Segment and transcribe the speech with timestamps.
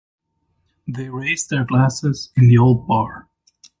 [0.87, 3.29] They raised their glasses in the old bar.